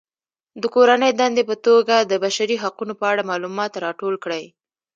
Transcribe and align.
د 0.61 0.63
کورنۍ 0.75 1.11
دندې 1.19 1.43
په 1.49 1.55
توګه 1.67 1.95
د 2.11 2.13
بشري 2.23 2.55
حقونو 2.63 2.93
په 2.99 3.05
اړه 3.11 3.27
معلومات 3.31 3.71
راټول 3.85 4.15
کړئ. 4.23 4.45